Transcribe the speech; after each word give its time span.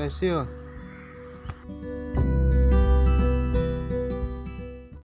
कैसे 0.00 0.28
हो? 0.30 0.59